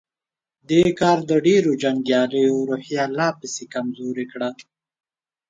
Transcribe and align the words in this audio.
دې 0.69 0.83
کار 0.99 1.17
د 1.29 1.31
ډېرو 1.47 1.71
جنګياليو 1.83 2.55
روحيه 2.69 3.03
لا 3.17 3.29
پسې 3.39 3.63
کمزورې 3.73 4.25
کړه. 4.31 4.49